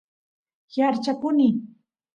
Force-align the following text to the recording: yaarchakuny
yaarchakuny 0.79 1.51